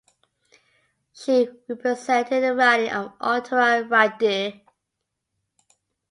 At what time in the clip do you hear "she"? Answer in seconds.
1.13-1.47